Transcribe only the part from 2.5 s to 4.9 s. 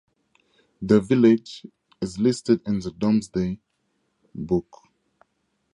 in the Domesday Book.